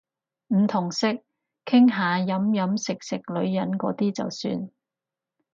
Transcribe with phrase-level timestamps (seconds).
[0.47, 1.09] 唔同色，
[1.63, 4.71] 傾下飲飲食食女人嗰啲就算